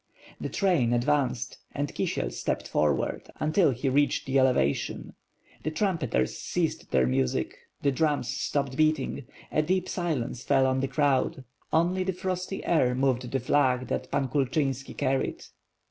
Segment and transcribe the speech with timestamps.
[0.39, 5.13] The train advanced and Kisiel stepped forward until he reached the elevation;
[5.61, 10.87] the trumpeters ceased their music; the drums stopped beating— a deep silence fell on the
[10.87, 15.43] crowd, only the frosty air moved the flag that Pan Kulchynsi carried.